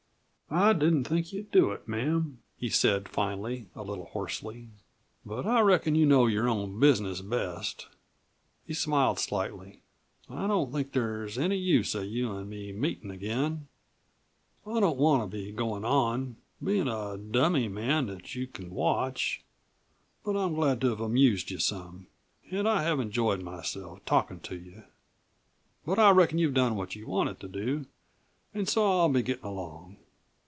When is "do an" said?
27.47-28.65